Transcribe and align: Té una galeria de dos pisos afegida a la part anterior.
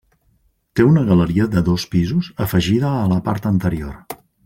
Té 0.79 0.85
una 0.91 1.03
galeria 1.09 1.45
de 1.57 1.63
dos 1.69 1.87
pisos 1.93 2.33
afegida 2.49 2.91
a 3.03 3.05
la 3.15 3.23
part 3.29 3.51
anterior. 3.55 3.97